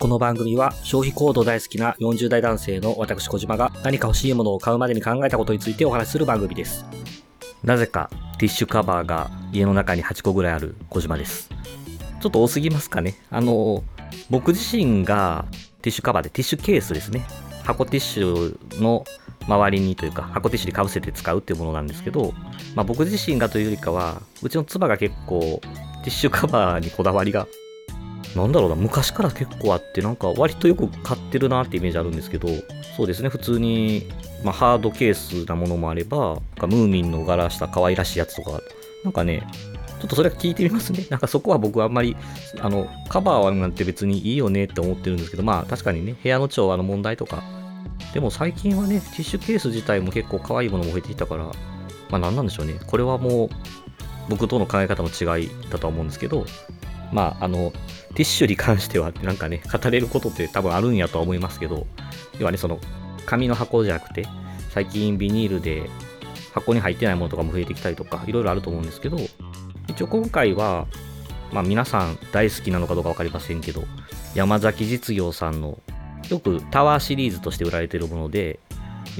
[0.00, 6.86] この番組は消費行動大好きな40代男性の私小島が何か欲しいものを買うまでに考えたことについてお話しする番組です。
[7.64, 8.08] なぜか
[8.38, 11.50] ティッシュカバーが家の中に8個ぐらいある小島です。
[12.20, 13.16] ちょっと多すぎますかね。
[13.28, 13.82] あの、
[14.30, 15.46] 僕自身が
[15.82, 17.26] ティッシュカバーでティッシュケースですね。
[17.64, 19.04] 箱ティッシュの
[19.48, 22.34] 周りにというか箱ティッシュにかぶせて使うっていうものなんですけど、
[22.76, 27.48] まあ、僕自身がというよりかはうちの妻が結構ティッシュカバーにこだわりが
[28.36, 32.48] なんだろうな昔から結構あってなんか割とよく買ってるなってイメージあるんですけど
[32.96, 34.08] そうですね普通に、
[34.44, 38.60] まあ、ハードケースなものもあればなんかムーミンの柄した可愛らしいやつとか
[39.04, 39.46] なんかね
[40.00, 41.06] ちょっとそれは聞いてみますね。
[41.10, 42.16] なんかそこは僕はあんまり、
[42.60, 47.42] あの、カバーはなんて別にいいよねって思ってるんですけど、まあ確かにね、部屋の調和の問題とか、
[48.14, 51.52] でも最近はね、ティッシュケース自体も結構可愛いものも増えてきたから、ま
[52.12, 52.74] あ何なんでしょうね。
[52.86, 53.48] これはもう
[54.28, 56.46] 僕との考え方の違いだとは思うんですけど、
[57.12, 57.72] まああの、
[58.14, 61.86] ティッシュに関してはなんかね、語れることって多分あるんやとは思いますけど、
[62.38, 62.78] 要はね、その、
[63.26, 64.26] 紙の箱じゃなくて、
[64.70, 65.88] 最近ビニールで
[66.52, 69.18] 箱に入ってないものとかも増えてきたりとか、いろいろあると思うんですけど、
[69.88, 70.86] 一応今回は、
[71.52, 73.84] まあ皆さん大好きなのかどうか分かりませんけど、
[74.34, 75.80] 山崎実業さんの
[76.30, 78.60] よくタワーシリーズとして売られているもので、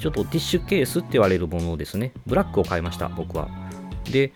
[0.00, 2.12] ちょっとティッシュケースって言われるものですね。
[2.26, 3.48] ブラックを買いました、僕は。
[4.10, 4.32] で、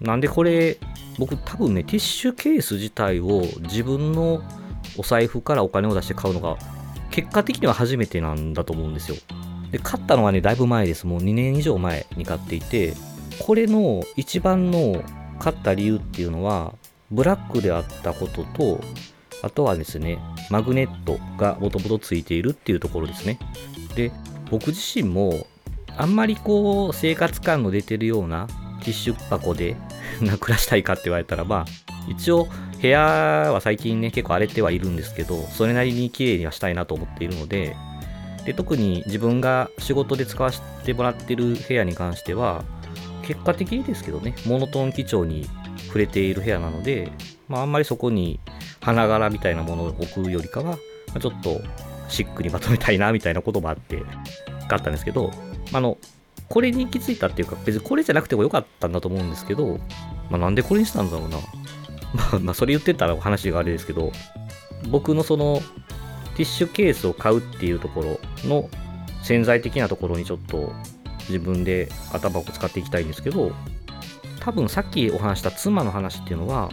[0.00, 0.78] なんでこれ、
[1.18, 4.42] 僕多分ね、ティッシュケース自体を自分の
[4.96, 6.56] お財布からお金を出して買うのが、
[7.10, 9.16] 結果的には初めてなんだと思うんですよ。
[9.72, 11.06] で、買ったのはね、だいぶ前です。
[11.06, 12.94] もう2年以上前に買っていて、
[13.40, 15.02] これの一番の
[15.38, 16.74] 買った理由っていうのは、
[17.10, 18.80] ブラックであったことと、
[19.42, 20.18] あとはですね、
[20.50, 23.38] マグネットがもともとついているっていうところですね。
[23.94, 24.12] で、
[24.50, 25.46] 僕自身も、
[25.96, 28.46] あんまりこう、生活感の出てるような
[28.80, 29.76] ティッシュ箱で
[30.40, 31.64] 暮らしたいかって言われたら、まあ、
[32.08, 32.48] 一応、
[32.80, 37.76] 部屋は最近ね、結構荒れてはいるんですけど、それなりに綺麗にはしたいなと思っているので、
[38.44, 42.64] で特に自分が仕事で使わせてもらってる部屋に関しては、
[43.22, 45.46] 結果的にですけどね、モノトーン基調に
[45.86, 47.10] 触れている部屋なので、
[47.48, 48.40] まあ、あんまりそこに
[48.80, 50.78] 花柄みたいなものを置くよりかは、ま
[51.16, 51.60] あ、ちょっと
[52.08, 54.02] シックにまとめたいなみたいなこともあって
[54.68, 55.30] 買ったんですけど、
[55.72, 55.98] あの、
[56.48, 59.78] これに行き着いたっていうか、別にこれじゃなくてもよかったんだと思うんですけど、
[60.30, 61.38] まあ、なんでこれにしたんだろうな。
[62.14, 64.12] まあ、まあ、それ言ってたら話があれですけど、
[64.88, 65.60] 僕のその、
[66.36, 68.70] ティッシュケースを買うっていうところの
[69.22, 70.72] 潜在的なところにちょっと
[71.28, 73.52] 自分で頭を使っていきたいんですけど、
[74.40, 76.70] 多分さっきお話した妻の話っていうのは、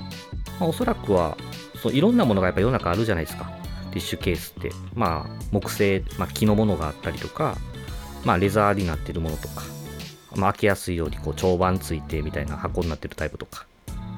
[0.60, 1.36] まあ、おそらくは
[1.82, 3.52] そういろんなものがやっぱ世の中あるじゃないですか。
[3.92, 4.72] ティッシュケースって。
[4.94, 7.58] まあ、木製、まあ、木のものがあったりとか、
[8.26, 9.64] まあ、レザーになってるものとか、
[10.36, 13.66] まあ、開けやすいようにこう長板ついてみたいな箱になってるタイプとか、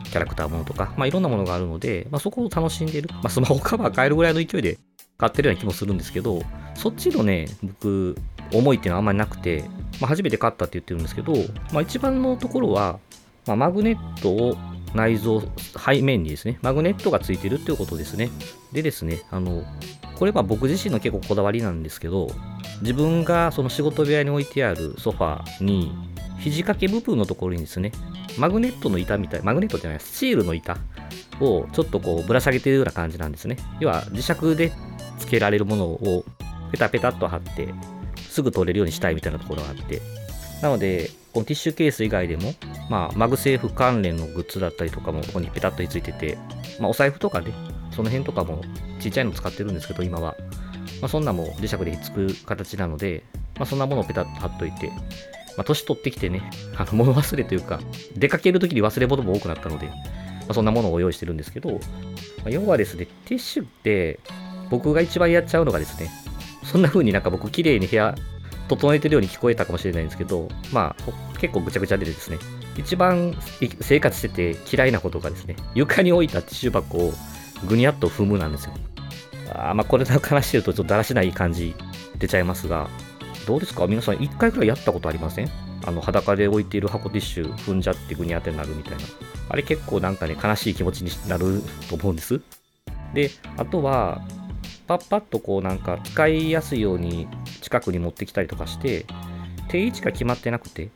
[0.06, 3.09] キャラクターものとか、まあ、いろんなものがあるので、まあ、そこを楽しんでる。
[3.13, 4.79] まあ、スマホカバー変えるぐらいの勢いで
[5.18, 6.41] 買ってるような気もするんですけど、
[6.75, 8.18] そっちのね、僕、
[8.53, 9.66] 思いっていうのはあんまりなくて、
[10.00, 11.34] まあ、初めて買ったって言ってるんですけど、
[11.74, 13.00] まあ、一番のところは、
[13.45, 14.57] まあ、マグネットを
[14.94, 15.41] 内蔵、
[15.78, 18.29] 背面にですね、マグネットがついてるっていうことですね。
[18.72, 19.63] でですね、あの、
[20.16, 22.29] これは僕自身の結構こだわりなんですけど、
[22.81, 25.91] 自分がその仕事部屋に置いてあるソファーに、
[26.39, 27.91] 肘掛け部分のところにですね、
[28.38, 30.77] マグネットの板みたい、マグネットじゃない、スチールの板
[31.39, 33.57] をちょっとこうぶら下げてるような感じなんですね。
[33.79, 34.71] 要は磁石で
[35.17, 36.23] つけられるものを
[36.71, 37.73] ペタペタっと貼って、
[38.29, 40.01] すぐ取れるようにしたいみたいなところがあって、
[40.61, 42.53] なので、このティッシュケース以外でも、
[42.89, 46.38] まあ、マグセーフ関連のグッズだったりとかもここにペタッとついてて、
[46.79, 47.53] まあ、お財布とかね、
[47.91, 48.61] その辺とかも
[48.99, 50.35] ちっちゃいの使ってるんですけど、今は。
[51.02, 53.24] まあ、そんなも磁石でひっつく形なので、
[53.58, 54.88] まあ、そんなものをペタッと貼っといて、
[55.58, 56.41] まあ、年取ってきてね、
[56.78, 57.80] あの、物忘れというか、
[58.16, 59.94] 出かけるときに忘れ物も多くなったので、ま
[60.50, 61.78] あ、そんなものを用意してるんですけど、ま
[62.46, 64.19] あ、要はですね、ティッシュって、
[64.69, 66.09] 僕が一番やっちゃうのがですね、
[66.63, 68.16] そんな風になんか僕綺麗に部屋
[68.68, 72.38] 整えてるように聞こえたかもしれないんですけど、まあ、結構ぐちゃぐちゃでですね、
[72.78, 73.36] 一番
[73.81, 77.13] 生活してて嫌いなことがですね、床に置いたティッシュ箱を
[77.66, 78.74] ぐにゃっと踏むなんですよ。
[79.53, 81.75] あまあ、これの話してるとちょっとだらしない感じ
[82.18, 82.89] 出ちゃいますが、
[83.45, 83.88] どうですか？
[83.88, 85.50] 皆さん一回くらいやったことありません？
[85.86, 89.00] あの、裸で置いている箱ティッシュ踏んじゃってぐにゃってなるみたいな。
[89.50, 92.42] あれ結構なんかね、悲しい気持ちになると思うんです。
[93.13, 94.21] で、あとは、
[94.88, 97.27] パッパッとこうなんか使いやすいように
[97.62, 99.06] 近くに持ってきたりとかして、
[99.69, 100.89] 定位置が決まってなくて、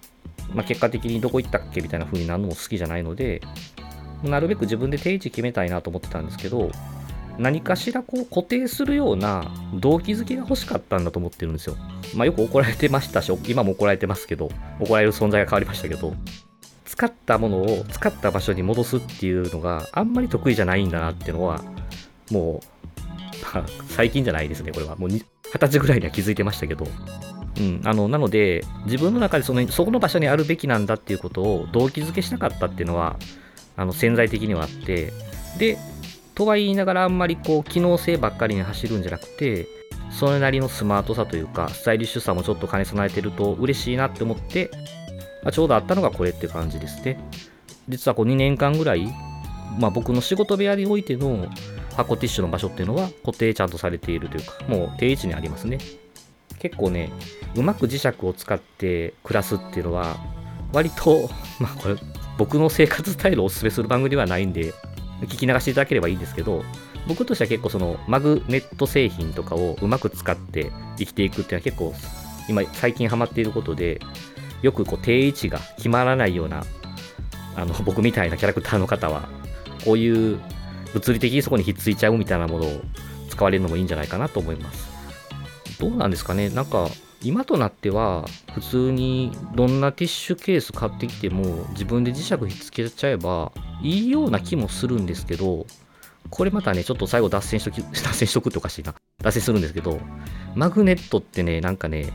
[0.53, 3.41] まあ、結果的にどこ行ったっけみたいな風になるのも好きじゃないので、
[4.23, 6.69] なるべく自分で定位置決めたいなと思ってたんですけど、
[7.37, 11.75] 何かしらこう固定するような動機づけが欲しかったんだと思ってるんですよ。
[12.15, 14.49] まあよく怒られてましたし、今も怒られてますけど、
[14.79, 16.13] 怒られる存在が変わりましたけど、
[16.85, 21.63] 使ったものを使った場所に戻すっていうのがあんまり得意じゃないんだなっていうのは、
[22.31, 22.81] もう
[23.53, 24.95] まあ、最近じゃないですね、これは。
[24.95, 25.25] もう二十
[25.59, 26.87] 歳ぐらいには気づいてましたけど。
[27.59, 33.17] うん、あのなので、自分の中でそのそこの場所にあるべきなんだっていうことを動機づけしなかったっていうのは、
[33.75, 35.11] あの潜在的にはあって、
[35.57, 35.77] で、
[36.35, 39.67] とは言いながらあんまりこう機能性ばっかりに走るんじゃなくて、
[40.11, 44.69] それなりのスマートさというか、スタイリッシュさもちょっと兼ね備えてると嬉しいなって思って、
[45.43, 47.19] まあ、ちょうどあったのがこれって感じですね。
[47.87, 49.07] 実はこう2年間ぐらい、
[49.79, 51.47] まあ、僕の仕事部屋においての
[51.95, 55.77] 箱ティッシュの場所っていうのは固定ちゃんとされているというか、もう定位置にありますね。
[56.59, 57.11] 結構ね、
[57.55, 60.17] うまく磁石を使って暮らすっていうのは、
[60.73, 61.29] 割と、
[61.59, 61.95] まあこれ、
[62.37, 64.73] 僕の生活スタイルをお勧めする番組ではないんで、
[65.21, 66.63] 聞き流していただければいいんですけど、
[67.07, 71.93] 僕としては結構そのマグネット製品とかをうまく使って生きていくっていうのは結構
[72.47, 73.99] 今最近ハマっていることで、
[74.61, 76.63] よくこう定位置が決まらないような
[77.55, 79.27] あの 僕みたいなキャラクターの方は
[79.83, 80.39] こういう
[80.93, 82.81] 物理的にそこにひっついちゃうみたいなものを
[83.29, 84.89] 使われるのもいいんじゃないかなと思います。
[85.79, 86.49] どうなんですかね？
[86.49, 86.87] なんか
[87.23, 93.51] 今となっては普通にどんなティッシュケース買ってきても自分で磁石ひっつけちゃえば
[93.81, 95.65] いいような気もするんですけど
[96.29, 98.93] これまたねちょっと最後脱線しとき 脱線しとくっておかしいな。
[99.21, 99.99] 脱線するんですけど
[100.55, 102.11] マグネットってねなんかね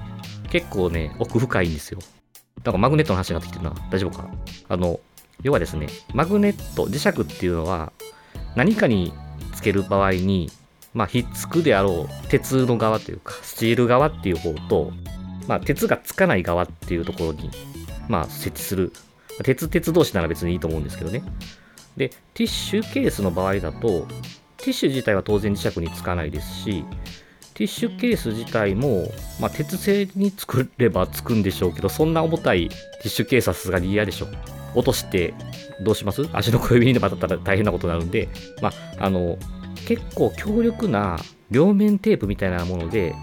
[0.51, 1.99] 結構ね奥深いんですよ。
[2.65, 3.75] なんかマグネットの話になってきてるな。
[3.91, 4.29] 大丈夫か？
[4.69, 4.99] あの
[5.43, 7.93] 要はですね、マグネット、磁石っていうのは、
[8.55, 9.13] 何かに
[9.55, 10.51] つける場合に、
[10.97, 14.93] まあ、ひっつくであろう鉄の側というか、スチール側っていう方と、
[15.47, 17.51] まあ、鉄がつかない側っていうところに、
[18.09, 18.93] まあ、設置する。
[19.45, 21.23] 鉄鉄同士なら別にいいと思うんですけどね。
[21.99, 24.07] で、ティッシュケースの場合だと、
[24.57, 26.85] ティッシュ自体は当然磁石につかないですし、
[27.53, 34.29] ティッシュケース自体も、まあ、鉄製に作ればつくんでしょうけど、そんな重たいティッシュケースはさすがに嫌でしょ。
[34.75, 35.35] 落として
[35.83, 36.27] どうします？
[36.33, 38.29] 足の小指にでも当たったら大変なことになるんで、
[38.61, 39.39] まあ、あの、
[39.87, 41.19] 結構強力な
[41.51, 43.15] 両面テープみたいなもので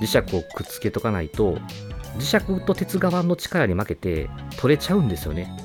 [0.00, 1.58] 磁石をくっつけとかないと、
[2.18, 4.28] 磁石と鉄側の力に負けて
[4.58, 5.56] 取れちゃうんですよね。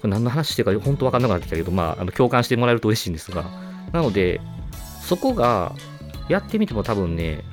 [0.00, 3.44] これ何の話してるか本当わかんなくなってきたけど、まあ、あの共感してもらえると嬉しいんですが。
[3.92, 4.40] なので、
[5.02, 5.74] そこが
[6.28, 7.44] やってみても多分ね、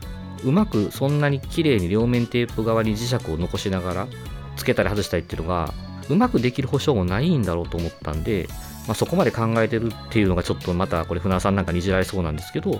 [0.44, 4.08] うまくそんなに綺麗に両面テープ側に磁石を残しながら
[4.56, 5.74] つけたり外したりっていうのが
[6.10, 8.48] うまくできる保証もないんだろうと思ったんで、
[8.88, 12.80] まあ、そこまで考えてるっていうのがちょっとまたこれ船さんなんかにじられそうなんですけど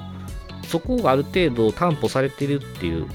[0.64, 3.08] そこがある程度担保されてるっていう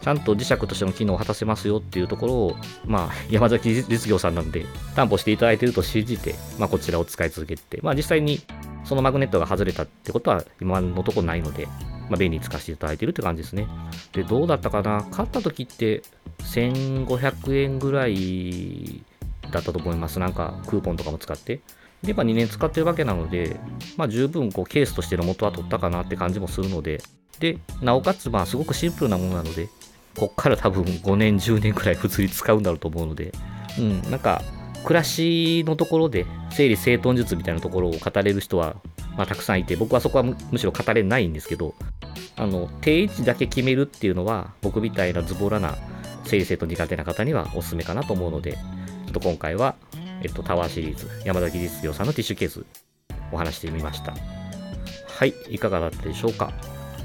[0.00, 4.66] ちゃんと磁石としての機能を果たせますよっていうところを、まあ、山崎実業さんなんで
[4.96, 8.40] 担保していただいてると信じて、まあ、こちらを使い続けて、まあ、実際に
[8.84, 13.68] そのマグネットが外れたってことは今のところないので、まあ、便利に使わせていただいてるって感じですね。
[14.12, 15.06] で、どうだったかな？
[15.12, 16.02] 買った時って
[16.40, 19.04] 1500円ぐらい
[19.52, 20.18] だったと思います。
[20.18, 21.60] なんかクーポンとかも使って。
[22.02, 23.60] で、まあ2年使ってるわけなので、
[23.96, 27.00] まあ十分こうケースとしての元は取ったかなって感じもするので、
[27.38, 29.68] で、なおかつまあすごくシンプルなものなので、
[30.18, 33.32] こっから多分5年、10年くらい普通に使うんだろうと思うので、
[33.78, 34.42] うん、なんか
[34.84, 38.76] 暮らしのところで整理整頓術みたいなところを語れる人は、
[39.16, 41.74] まあ、たくさんいて、僕はそこはむしろ語れないんですけど、
[42.36, 45.76] あの、定位置だけ決めるっていうのは、僕みたいなズボラな
[46.24, 48.58] 整理整頓苦手な方にはおすすめかなと思うので、
[49.12, 49.76] っと今回は、
[50.22, 52.64] えっと、タワーシリーズ、山田技術業さんのティッシュケース、
[53.30, 54.14] お話してみました。
[55.06, 56.52] はい、いかがだったでしょうか？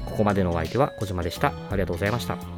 [0.06, 1.52] ここまでのお相手は小島でした。
[1.70, 2.57] ありがとうございました。